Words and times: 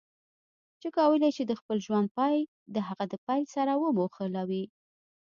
چې 0.81 0.87
کولای 0.97 1.31
شي 1.35 1.43
د 1.47 1.53
خپل 1.59 1.77
ژوند 1.85 2.07
پای 2.17 2.35
د 2.75 2.77
هغه 2.87 3.05
د 3.11 3.13
پیل 3.25 3.45
سره 3.55 3.71
وموښلوي. 3.83 4.63